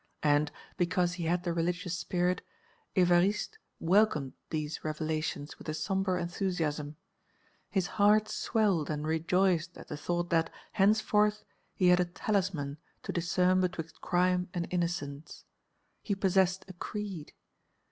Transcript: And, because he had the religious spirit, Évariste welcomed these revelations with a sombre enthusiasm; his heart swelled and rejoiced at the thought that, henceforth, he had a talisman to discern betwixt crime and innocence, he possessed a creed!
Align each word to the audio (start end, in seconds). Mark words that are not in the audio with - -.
And, 0.23 0.51
because 0.77 1.13
he 1.13 1.25
had 1.25 1.43
the 1.43 1.53
religious 1.53 1.95
spirit, 1.95 2.41
Évariste 2.95 3.57
welcomed 3.79 4.33
these 4.49 4.83
revelations 4.83 5.59
with 5.59 5.69
a 5.69 5.75
sombre 5.75 6.19
enthusiasm; 6.19 6.95
his 7.69 7.85
heart 8.01 8.27
swelled 8.27 8.89
and 8.89 9.05
rejoiced 9.05 9.77
at 9.77 9.89
the 9.89 9.97
thought 9.97 10.31
that, 10.31 10.51
henceforth, 10.71 11.43
he 11.75 11.89
had 11.89 11.99
a 11.99 12.05
talisman 12.05 12.79
to 13.03 13.13
discern 13.13 13.61
betwixt 13.61 14.01
crime 14.01 14.49
and 14.55 14.67
innocence, 14.71 15.45
he 16.01 16.15
possessed 16.15 16.65
a 16.67 16.73
creed! 16.73 17.33